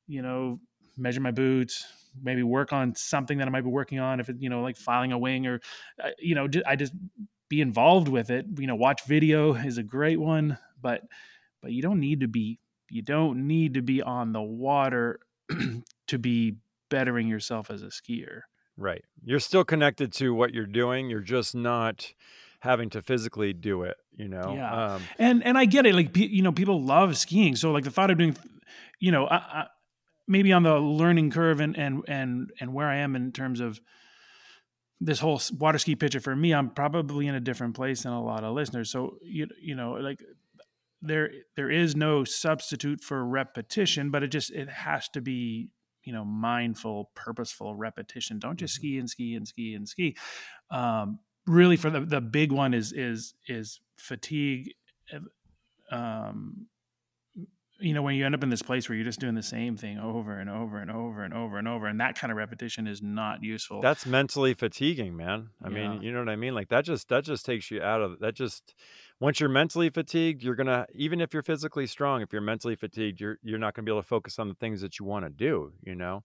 [0.06, 0.60] you know
[0.96, 1.86] measure my boots
[2.22, 4.76] maybe work on something that I might be working on if it you know like
[4.76, 5.60] filing a wing or
[6.02, 6.94] uh, you know I just
[7.48, 11.02] be involved with it you know watch video is a great one but
[11.66, 15.18] but you don't need to be you don't need to be on the water
[16.06, 16.54] to be
[16.88, 18.42] bettering yourself as a skier.
[18.76, 19.04] Right.
[19.24, 21.10] You're still connected to what you're doing.
[21.10, 22.12] You're just not
[22.60, 24.54] having to physically do it, you know?
[24.54, 24.94] Yeah.
[24.94, 25.96] Um, and, and I get it.
[25.96, 27.56] Like, you know, people love skiing.
[27.56, 28.36] So like the thought of doing,
[29.00, 29.66] you know, I, I,
[30.28, 33.80] maybe on the learning curve and, and, and, and where I am in terms of
[35.00, 38.22] this whole water ski picture for me, I'm probably in a different place than a
[38.22, 38.92] lot of listeners.
[38.92, 40.22] So, you, you know, like
[41.02, 45.68] there there is no substitute for repetition but it just it has to be
[46.06, 48.38] you know mindful purposeful repetition.
[48.38, 48.80] Don't just mm-hmm.
[48.80, 50.16] ski and ski and ski and ski.
[50.70, 54.72] Um, really for the the big one is is is fatigue
[55.90, 56.66] um,
[57.78, 59.76] you know when you end up in this place where you're just doing the same
[59.76, 62.86] thing over and over and over and over and over and that kind of repetition
[62.86, 63.80] is not useful.
[63.80, 65.50] That's mentally fatiguing man.
[65.62, 65.90] I yeah.
[65.90, 66.54] mean you know what i mean?
[66.54, 68.74] Like that just that just takes you out of that just
[69.20, 73.20] once you're mentally fatigued, you're gonna even if you're physically strong, if you're mentally fatigued,
[73.20, 75.30] you're you're not gonna be able to focus on the things that you want to
[75.30, 75.72] do.
[75.82, 76.22] You know,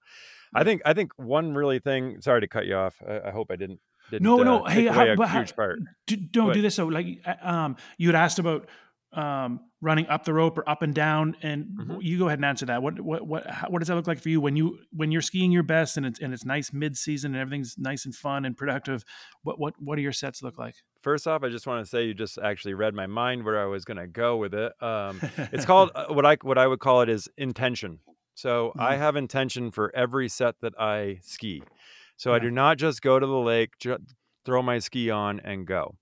[0.54, 2.19] I think I think one really thing.
[2.21, 3.01] Sorry to cut you off.
[3.08, 3.80] I, I hope I didn't.
[4.10, 4.65] didn't no, uh, no.
[4.65, 5.80] Hey, how, a huge how, part.
[6.08, 6.75] Do, don't but, do this.
[6.75, 8.67] So, like, uh, um, you had asked about
[9.13, 11.97] um, running up the rope or up and down, and mm-hmm.
[12.01, 12.84] you go ahead and answer that.
[12.84, 15.21] What what what how, what does that look like for you when you when you're
[15.21, 18.43] skiing your best and it's and it's nice mid season and everything's nice and fun
[18.43, 19.06] and productive?
[19.43, 20.75] What what what do your sets look like?
[21.01, 23.65] First off, I just want to say you just actually read my mind where I
[23.65, 24.71] was going to go with it.
[24.81, 25.19] Um,
[25.51, 27.99] it's called uh, what I what I would call it is intention.
[28.35, 28.81] So mm-hmm.
[28.81, 31.63] I have intention for every set that I ski.
[32.17, 32.35] So yeah.
[32.35, 33.97] I do not just go to the lake, ju-
[34.45, 35.95] throw my ski on, and go.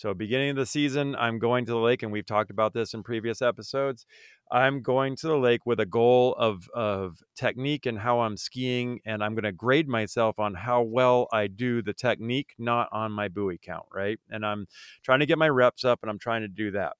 [0.00, 2.94] So, beginning of the season, I'm going to the lake, and we've talked about this
[2.94, 4.06] in previous episodes.
[4.50, 9.00] I'm going to the lake with a goal of of technique and how I'm skiing,
[9.04, 13.12] and I'm going to grade myself on how well I do the technique, not on
[13.12, 14.18] my buoy count, right?
[14.30, 14.68] And I'm
[15.02, 16.94] trying to get my reps up, and I'm trying to do that.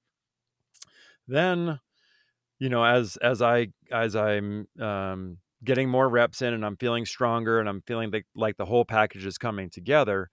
[1.27, 1.79] Then,
[2.59, 7.07] you know, as as I as I'm um, getting more reps in, and I'm feeling
[7.07, 10.29] stronger, and I'm feeling like like the whole package is coming together,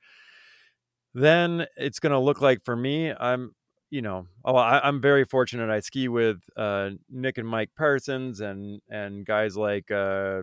[1.23, 3.55] then it's going to look like for me, I'm
[3.91, 5.71] you know, oh, I, am very fortunate.
[5.71, 10.43] I ski with uh, Nick and Mike Parsons and and guys like uh,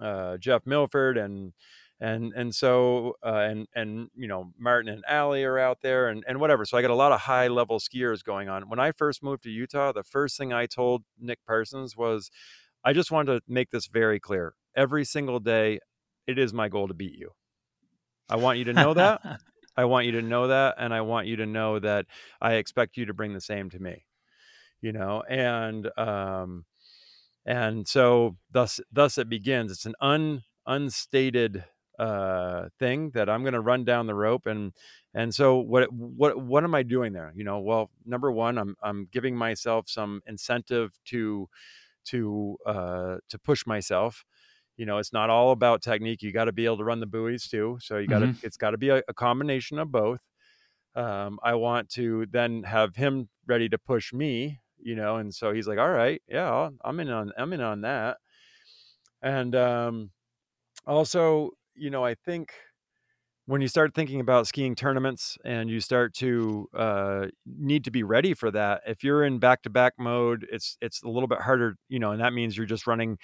[0.00, 1.52] uh, Jeff Milford and
[2.00, 6.24] and and so uh, and and you know Martin and Allie are out there and
[6.28, 6.64] and whatever.
[6.64, 8.68] So I got a lot of high level skiers going on.
[8.68, 12.30] When I first moved to Utah, the first thing I told Nick Parsons was,
[12.84, 14.54] I just wanted to make this very clear.
[14.76, 15.80] Every single day,
[16.26, 17.30] it is my goal to beat you.
[18.28, 19.40] I want you to know that.
[19.78, 22.06] I want you to know that, and I want you to know that
[22.42, 24.04] I expect you to bring the same to me.
[24.82, 26.64] You know, and um,
[27.46, 29.72] and so thus thus it begins.
[29.72, 31.64] It's an un unstated
[31.98, 34.72] uh thing that I'm going to run down the rope and
[35.14, 37.32] and so what what what am I doing there?
[37.34, 41.48] You know, well, number one, I'm I'm giving myself some incentive to
[42.06, 44.24] to uh to push myself
[44.78, 47.06] you know it's not all about technique you got to be able to run the
[47.06, 48.46] buoys too so you got to mm-hmm.
[48.46, 50.20] it's got to be a, a, combination of both
[50.94, 55.52] um, i want to then have him ready to push me you know and so
[55.52, 58.16] he's like all right yeah i'm in on i'm in on that
[59.20, 60.10] and um,
[60.86, 62.52] also you know i think
[63.46, 68.02] when you start thinking about skiing tournaments and you start to uh, need to be
[68.02, 71.98] ready for that if you're in back-to-back mode it's it's a little bit harder you
[71.98, 73.18] know and that means you're just running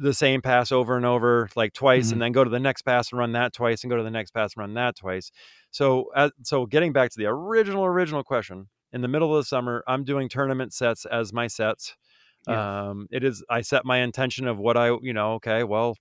[0.00, 2.14] the same pass over and over like twice mm-hmm.
[2.14, 4.10] and then go to the next pass and run that twice and go to the
[4.10, 5.30] next pass and run that twice
[5.70, 9.46] so uh, so getting back to the original original question in the middle of the
[9.46, 11.96] summer i'm doing tournament sets as my sets
[12.48, 12.88] yeah.
[12.88, 15.94] um it is i set my intention of what i you know okay well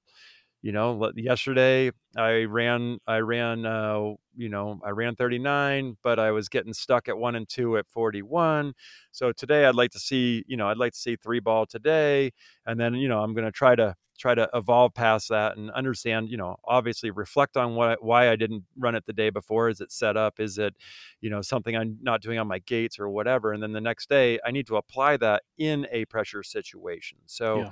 [0.62, 6.32] you know yesterday i ran i ran uh you know i ran 39 but i
[6.32, 8.74] was getting stuck at one and two at 41
[9.12, 12.32] so today i'd like to see you know i'd like to see three ball today
[12.65, 15.72] and then you know i'm going to try to try to evolve past that and
[15.72, 19.69] understand you know obviously reflect on what why i didn't run it the day before.
[19.69, 20.39] Is it set up?
[20.39, 20.76] Is it
[21.22, 23.54] you know something i'm not doing on my gates or whatever?
[23.54, 27.17] And then the next day i need to apply that in a pressure situation.
[27.26, 27.69] So yeah.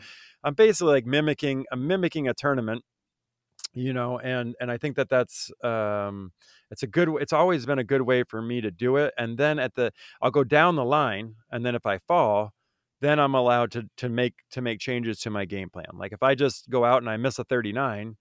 [0.47, 2.83] I'm basically like mimicking i'm mimicking a tournament
[3.73, 6.31] you know and and i think that that's um
[6.71, 9.37] it's a good it's always been a good way for me to do it and
[9.37, 12.51] then at the i'll go down the line and then if i fall
[12.99, 15.85] then I'm allowed to to make to make changes to my game plan.
[15.93, 18.15] Like if I just go out and I miss a 39,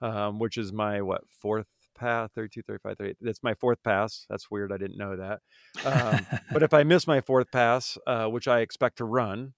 [0.00, 4.50] um, which is my what fourth pass 32 35 38 that's my fourth pass that's
[4.50, 5.40] weird i didn't know that
[5.84, 9.52] um, but if i miss my fourth pass uh, which i expect to run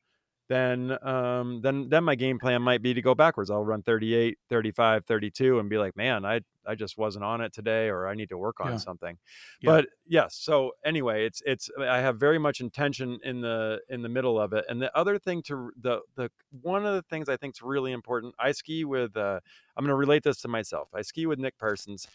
[0.52, 3.50] then um, then then my game plan might be to go backwards.
[3.50, 7.54] I'll run 38, 35, 32 and be like, "Man, I I just wasn't on it
[7.54, 8.76] today or I need to work on yeah.
[8.76, 9.16] something."
[9.62, 9.70] Yeah.
[9.70, 14.10] But yes, so anyway, it's it's I have very much intention in the in the
[14.10, 14.66] middle of it.
[14.68, 17.92] And the other thing to the the one of the things I think is really
[17.92, 19.40] important, I ski with uh,
[19.76, 20.88] I'm going to relate this to myself.
[20.92, 22.06] I ski with Nick Parsons.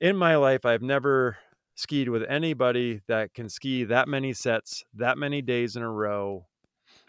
[0.00, 1.36] In my life, I've never
[1.74, 6.46] skied with anybody that can ski that many sets, that many days in a row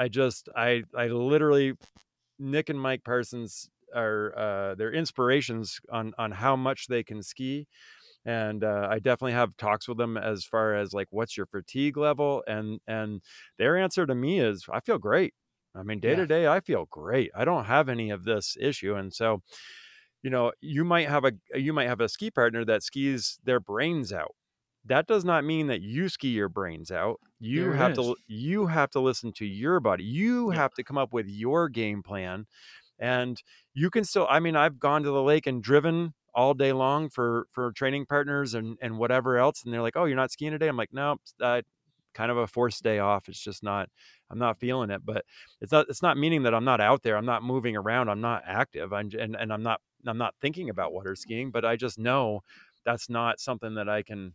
[0.04, 1.76] I just I I literally
[2.38, 7.68] Nick and Mike Parsons are uh, they're inspirations on on how much they can ski
[8.26, 11.96] and uh, I definitely have talks with them as far as like what's your fatigue
[11.96, 13.22] level and and
[13.58, 15.34] their answer to me is I feel great.
[15.74, 17.32] I mean day to day I feel great.
[17.34, 19.42] I don't have any of this issue and so
[20.22, 23.62] you know you might have a you might have a ski partner that skis their
[23.62, 24.36] brains out
[24.86, 27.19] that does not mean that you ski your brains out.
[27.39, 30.04] You there have to you have to listen to your body.
[30.04, 30.58] You yeah.
[30.58, 32.46] have to come up with your game plan
[33.00, 33.41] and
[33.74, 37.10] you can still i mean i've gone to the lake and driven all day long
[37.10, 40.52] for for training partners and and whatever else and they're like oh you're not skiing
[40.52, 40.67] today?
[40.67, 41.65] I'm like no nope,
[42.13, 43.28] kind of a forced day off.
[43.28, 43.89] It's just not
[44.30, 45.02] i'm not feeling it.
[45.04, 45.26] But
[45.62, 47.17] it's not it's not meaning that i'm not out there.
[47.17, 48.10] I'm not moving around.
[48.10, 48.93] I'm not active.
[48.93, 52.41] I'm, and, and i'm not i'm not thinking about water skiing but i just know
[52.86, 54.34] that's not something that i can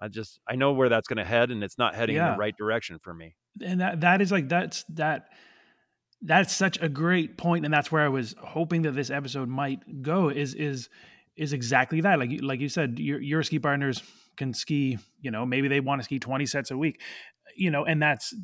[0.00, 2.28] I just I know where that's going to head, and it's not heading yeah.
[2.28, 3.34] in the right direction for me.
[3.64, 5.26] And that that is like that's that
[6.22, 10.02] that's such a great point, and that's where I was hoping that this episode might
[10.02, 10.28] go.
[10.28, 10.88] Is is
[11.36, 12.18] is exactly that.
[12.18, 14.02] Like like you said, your your ski partners
[14.36, 14.98] can ski.
[15.20, 17.00] You know, maybe they want to ski twenty sets a week.
[17.56, 18.34] You know, and that's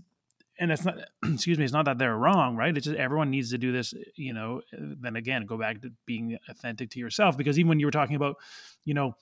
[0.59, 3.51] and it's not excuse me it's not that they're wrong right it's just everyone needs
[3.51, 7.59] to do this you know then again go back to being authentic to yourself because
[7.59, 8.37] even when you were talking about
[8.85, 9.15] you know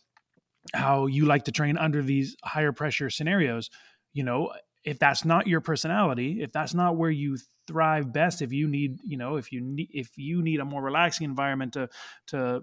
[0.72, 3.70] how you like to train under these higher pressure scenarios.
[4.12, 4.53] You know,
[4.85, 9.00] if that's not your personality, if that's not where you thrive best, if you need,
[9.05, 11.88] you know, if you need if you need a more relaxing environment to
[12.29, 12.62] to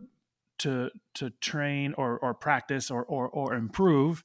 [0.59, 4.23] to to train or or practice or or or improve,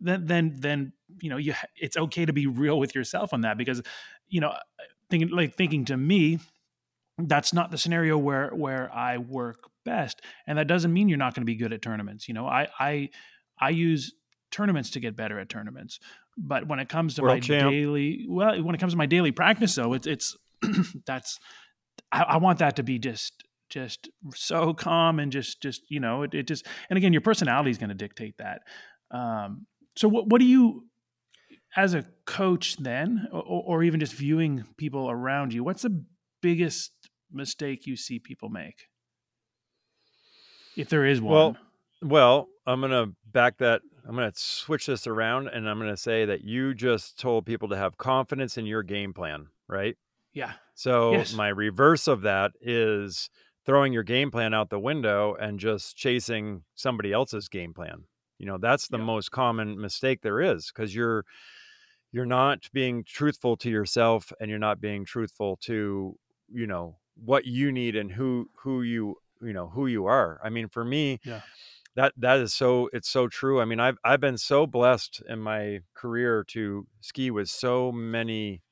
[0.00, 3.56] then then then you know you it's okay to be real with yourself on that
[3.56, 3.82] because
[4.28, 4.52] you know
[5.08, 6.38] thinking like thinking to me
[7.18, 11.34] that's not the scenario where where I work best and that doesn't mean you're not
[11.34, 13.08] going to be good at tournaments you know I I
[13.58, 14.12] I use
[14.50, 15.98] tournaments to get better at tournaments
[16.36, 17.70] but when it comes to World my champ.
[17.70, 20.36] daily well when it comes to my daily practice though it's it's
[21.06, 21.38] that's
[22.12, 26.22] I, I want that to be just just so calm and just just you know
[26.22, 28.62] it, it just and again your personality is going to dictate that
[29.10, 30.84] um so what what do you
[31.76, 36.04] as a coach then or, or even just viewing people around you what's the
[36.40, 36.92] biggest
[37.32, 38.88] mistake you see people make?
[40.76, 41.32] If there is one.
[41.32, 41.56] Well
[42.02, 45.90] well i'm going to back that i'm going to switch this around and i'm going
[45.90, 49.96] to say that you just told people to have confidence in your game plan right?
[50.32, 50.52] Yeah.
[50.74, 51.32] So yes.
[51.32, 53.30] my reverse of that is
[53.64, 58.04] throwing your game plan out the window and just chasing somebody else's game plan.
[58.38, 59.04] You know that's the yeah.
[59.04, 61.24] most common mistake there is because you're
[62.12, 66.16] you're not being truthful to yourself and you're not being truthful to
[66.52, 70.40] you know what you need and who who you you know who you are.
[70.42, 71.40] I mean for me yeah.
[71.94, 73.60] that that is so it's so true.
[73.60, 78.62] I mean i've i've been so blessed in my career to ski with so many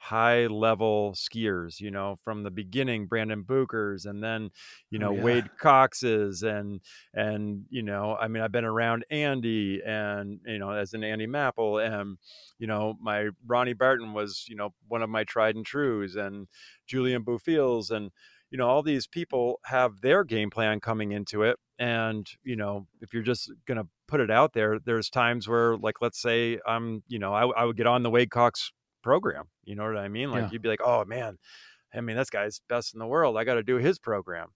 [0.00, 4.50] high level skiers, you know, from the beginning, Brandon Buchers and then,
[4.90, 5.22] you oh, know, oh, yeah.
[5.22, 6.80] Wade Cox's and,
[7.12, 11.26] and, you know, I mean, I've been around Andy and, you know, as an Andy
[11.26, 12.16] Mapple and,
[12.58, 16.48] you know, my Ronnie Barton was, you know, one of my tried and trues and
[16.86, 18.10] Julian Bouffields and,
[18.50, 21.58] you know, all these people have their game plan coming into it.
[21.78, 25.76] And, you know, if you're just going to put it out there, there's times where,
[25.76, 29.44] like, let's say I'm, you know, I, I would get on the Wade Cox program.
[29.64, 30.30] You know what I mean?
[30.30, 30.48] Like yeah.
[30.52, 31.38] you'd be like, oh man,
[31.94, 33.36] I mean, this guy's best in the world.
[33.36, 34.48] I got to do his program.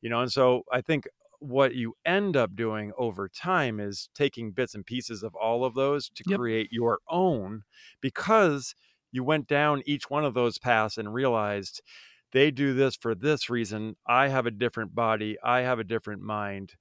[0.00, 1.08] You know, and so I think
[1.40, 5.74] what you end up doing over time is taking bits and pieces of all of
[5.74, 6.38] those to yep.
[6.38, 7.62] create your own
[8.00, 8.74] because
[9.12, 11.82] you went down each one of those paths and realized
[12.32, 13.96] they do this for this reason.
[14.06, 15.36] I have a different body.
[15.42, 16.74] I have a different mind.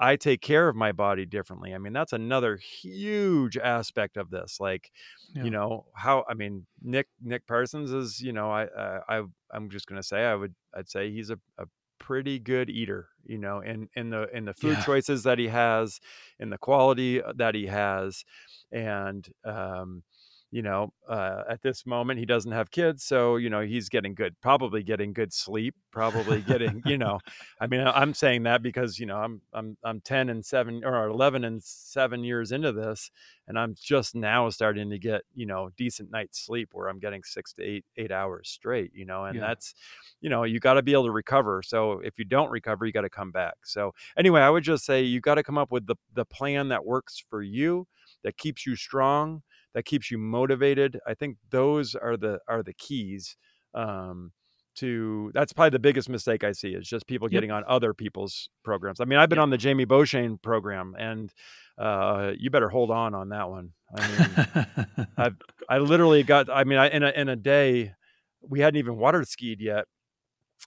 [0.00, 1.74] I take care of my body differently.
[1.74, 4.58] I mean, that's another huge aspect of this.
[4.60, 4.92] Like,
[5.34, 5.44] yeah.
[5.44, 9.70] you know, how I mean, Nick Nick Parsons is, you know, I uh, I I'm
[9.70, 11.66] just gonna say I would I'd say he's a, a
[11.98, 13.08] pretty good eater.
[13.24, 14.84] You know, in in the in the food yeah.
[14.84, 16.00] choices that he has,
[16.38, 18.24] in the quality uh, that he has,
[18.70, 20.02] and um,
[20.50, 24.14] you know, uh, at this moment he doesn't have kids, so you know he's getting
[24.14, 27.18] good, probably getting good sleep, probably getting, you know,
[27.60, 31.08] I mean, I'm saying that because you know I'm I'm I'm ten and seven or
[31.08, 33.10] eleven and seven years into this,
[33.46, 37.22] and I'm just now starting to get you know decent night's sleep where I'm getting
[37.24, 39.46] six to eight eight hours straight, you know, and yeah.
[39.48, 39.74] that's,
[40.20, 41.62] you know, you got to be able to recover.
[41.62, 43.54] So if you don't recover, you got to come back.
[43.64, 46.68] So anyway, I would just say you got to come up with the the plan
[46.68, 47.86] that works for you,
[48.24, 49.42] that keeps you strong
[49.74, 50.98] that keeps you motivated.
[51.06, 53.36] I think those are the are the keys
[53.74, 54.32] um,
[54.76, 55.30] to.
[55.34, 59.00] That's probably the biggest mistake I see is just people getting on other people's programs.
[59.00, 59.44] I mean, I've been yep.
[59.44, 61.32] on the Jamie Beauchesne program, and
[61.78, 63.72] uh, you better hold on on that one.
[63.96, 65.30] I mean, I
[65.68, 66.50] I literally got.
[66.50, 67.92] I mean, I in a in a day,
[68.40, 69.84] we hadn't even water skied yet,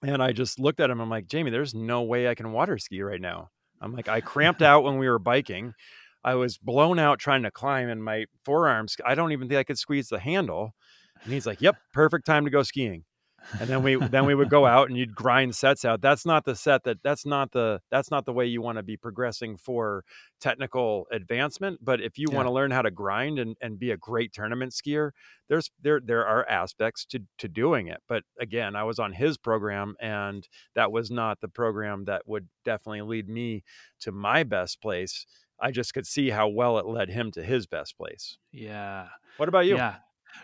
[0.04, 1.00] and I just looked at him.
[1.00, 3.50] I'm like, Jamie, there's no way I can water ski right now.
[3.82, 5.74] I'm like, I cramped out when we were biking.
[6.24, 9.64] I was blown out trying to climb, and my forearms, I don't even think I
[9.64, 10.76] could squeeze the handle.
[11.24, 13.04] And he's like, "Yep, perfect time to go skiing."
[13.60, 16.46] and then we then we would go out and you'd grind sets out that's not
[16.46, 19.58] the set that that's not the that's not the way you want to be progressing
[19.58, 20.04] for
[20.40, 22.36] technical advancement but if you yeah.
[22.36, 25.12] want to learn how to grind and, and be a great tournament skier
[25.50, 29.38] there's there there are aspects to to doing it but again i was on his
[29.38, 33.64] program and that was not the program that would definitely lead me
[34.00, 35.26] to my best place
[35.62, 38.38] I just could see how well it led him to his best place.
[38.52, 39.08] Yeah.
[39.38, 39.76] What about you?
[39.76, 39.96] Yeah.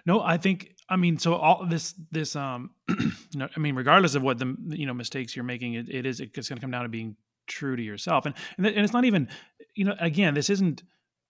[0.05, 4.15] No, I think I mean so all this this um you know I mean regardless
[4.15, 6.71] of what the you know mistakes you're making it, it is it's going to come
[6.71, 7.15] down to being
[7.47, 9.29] true to yourself and and, and it's not even
[9.75, 10.83] you know again this isn't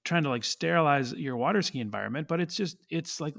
[0.04, 3.36] trying to like sterilize your water ski environment but it's just it's like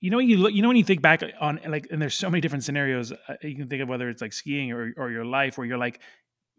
[0.00, 2.30] you know you look you know when you think back on like and there's so
[2.30, 5.24] many different scenarios uh, you can think of whether it's like skiing or or your
[5.24, 6.00] life where you're like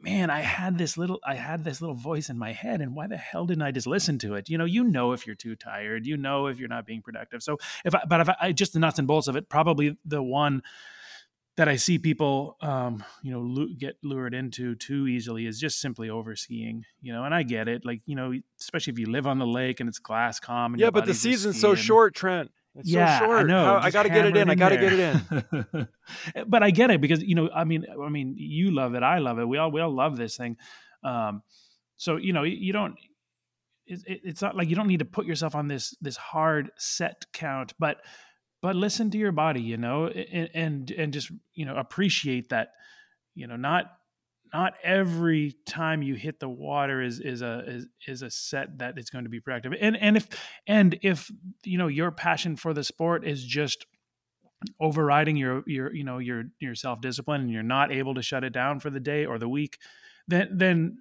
[0.02, 3.08] man, I had this little I had this little voice in my head and why
[3.08, 4.50] the hell didn't I just listen to it?
[4.50, 7.44] You know, you know if you're too tired, you know if you're not being productive.
[7.44, 10.22] So if I but if I, just the nuts and bolts of it, probably the
[10.22, 10.64] one
[11.58, 16.10] that I see people, um, you know, get lured into too easily is just simply
[16.10, 17.86] over skiing, you know, and I get it.
[17.86, 20.76] Like, you know, especially if you live on the lake and it's glass calm.
[20.78, 22.52] yeah, but the season's so short, Trent.
[22.76, 23.40] It's yeah, so short.
[23.40, 23.66] I know.
[23.66, 24.50] How, I got to get it in.
[24.50, 25.88] I got to get it in.
[26.48, 29.04] but I get it because you know, I mean, I mean, you love it.
[29.04, 29.46] I love it.
[29.46, 30.58] We all we all love this thing.
[31.04, 31.44] Um,
[31.98, 32.96] so you know, you don't.
[33.86, 36.72] It, it, it's not like you don't need to put yourself on this this hard
[36.78, 37.98] set count, but
[38.62, 42.70] but listen to your body, you know, and and, and just you know appreciate that.
[43.36, 43.86] You know, not
[44.54, 48.98] not every time you hit the water is is a is, is a set that
[48.98, 49.74] is going to be productive.
[49.80, 50.28] And and if
[50.68, 51.32] and if
[51.64, 53.86] you know your passion for the sport is just
[54.80, 58.44] overriding your your you know your your self discipline and you're not able to shut
[58.44, 59.80] it down for the day or the week
[60.28, 60.98] then then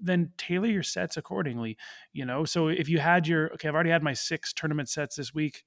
[0.00, 1.76] then tailor your sets accordingly
[2.12, 2.44] you know?
[2.44, 5.62] So if you had your okay i've already had my six tournament sets this week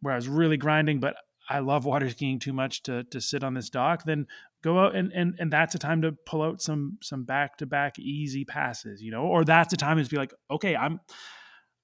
[0.00, 1.16] where i was really grinding but
[1.50, 4.28] I love water skiing too much to to sit on this dock, then
[4.62, 7.66] go out and and and that's a time to pull out some some back to
[7.66, 11.00] back easy passes, you know, or that's a time to be like, okay, I'm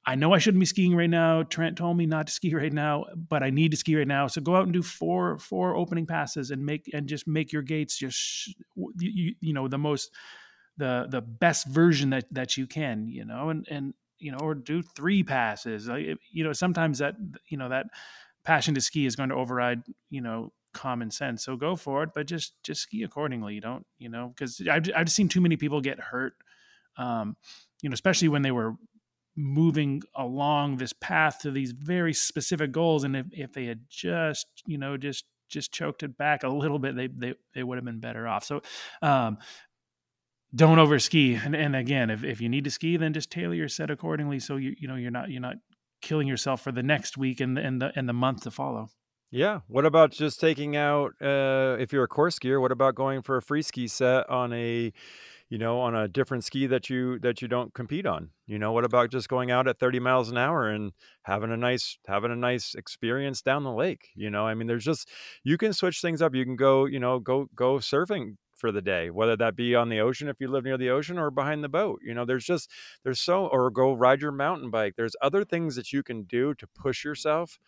[0.08, 1.42] I know I shouldn't be skiing right now.
[1.42, 4.28] Trent told me not to ski right now, but I need to ski right now.
[4.28, 7.62] So go out and do four four opening passes and make and just make your
[7.62, 8.54] gates just
[8.98, 10.10] you, you know the most
[10.76, 14.54] the the best version that that you can, you know, and and you know, or
[14.54, 15.88] do three passes.
[15.88, 17.16] Like, you know, sometimes that
[17.48, 17.86] you know that
[18.44, 22.10] passion to ski is going to override you know common sense so go for it
[22.14, 25.56] but just just ski accordingly you don't you know because I've, I've seen too many
[25.56, 26.34] people get hurt
[26.98, 27.36] um
[27.82, 28.74] you know especially when they were
[29.36, 34.46] moving along this path to these very specific goals and if, if they had just
[34.66, 37.84] you know just just choked it back a little bit they they, they would have
[37.84, 38.60] been better off so
[39.02, 39.38] um
[40.54, 43.54] don't over ski and, and again if, if you need to ski then just tailor
[43.54, 45.56] your set accordingly so you you know you're not you're not
[46.00, 48.88] killing yourself for the next week and and the and the month to follow.
[49.30, 49.60] Yeah.
[49.66, 53.36] What about just taking out uh if you're a course skier, what about going for
[53.36, 54.92] a free ski set on a
[55.50, 58.30] you know, on a different ski that you that you don't compete on.
[58.46, 60.92] You know, what about just going out at 30 miles an hour and
[61.24, 64.46] having a nice having a nice experience down the lake, you know?
[64.46, 65.08] I mean, there's just
[65.44, 66.34] you can switch things up.
[66.34, 69.88] You can go, you know, go go surfing for the day, whether that be on
[69.88, 72.00] the ocean if you live near the ocean or behind the boat.
[72.04, 72.70] You know, there's just
[73.04, 74.94] there's so or go ride your mountain bike.
[74.96, 77.58] There's other things that you can do to push yourself.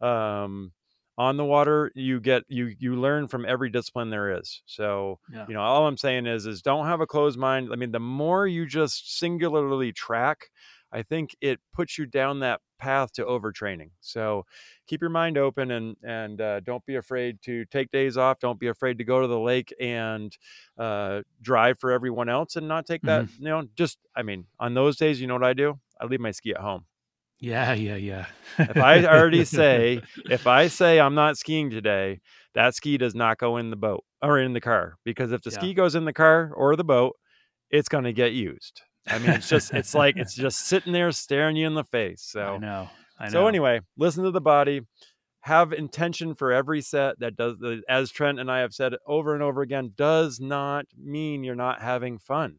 [0.00, 0.72] Um,
[1.18, 4.62] on the water you get you you learn from every discipline there is.
[4.66, 5.46] So yeah.
[5.48, 7.70] you know all i'm saying is is don't have a closed mind.
[7.72, 10.50] I mean the more you just singularly track
[10.92, 13.90] i think it puts you down that path to overtraining.
[14.00, 14.44] So
[14.86, 18.38] keep your mind open and and uh, don't be afraid to take days off.
[18.38, 20.36] Don't be afraid to go to the lake and
[20.78, 23.42] uh, drive for everyone else and not take that mm-hmm.
[23.42, 25.78] you know just i mean on those days you know what i do?
[26.00, 26.84] I leave my ski at home
[27.38, 28.26] yeah, yeah, yeah.
[28.58, 32.20] if I already say, if I say I'm not skiing today,
[32.54, 35.50] that ski does not go in the boat or in the car because if the
[35.50, 35.58] yeah.
[35.58, 37.16] ski goes in the car or the boat,
[37.70, 38.80] it's going to get used.
[39.06, 42.22] I mean, it's just, it's like, it's just sitting there staring you in the face.
[42.22, 42.88] So, I know.
[43.18, 43.30] I know.
[43.30, 44.80] So, anyway, listen to the body,
[45.40, 47.54] have intention for every set that does,
[47.88, 51.82] as Trent and I have said over and over again, does not mean you're not
[51.82, 52.56] having fun.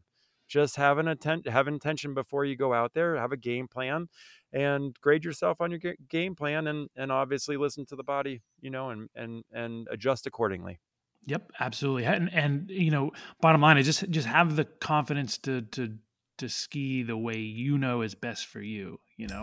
[0.48, 4.08] Just have an intent, have intention before you go out there, have a game plan
[4.52, 8.70] and grade yourself on your game plan and and obviously listen to the body you
[8.70, 10.78] know and and and adjust accordingly.
[11.26, 15.62] Yep absolutely and and you know bottom line is just just have the confidence to
[15.62, 15.96] to
[16.38, 19.42] to ski the way you know is best for you you know